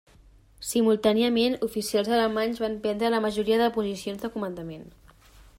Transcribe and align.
Simultàniament, 0.67 1.57
oficials 1.67 2.09
alemanys 2.17 2.63
van 2.65 2.81
prendre 2.87 3.15
la 3.17 3.23
majoria 3.29 3.63
de 3.63 3.71
posicions 3.79 4.25
de 4.25 4.37
comandament. 4.39 4.93